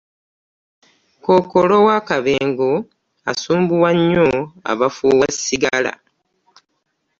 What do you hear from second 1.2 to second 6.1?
Kokoolo wakabemgo asumbuwa nnyo abafuuwa ssigala.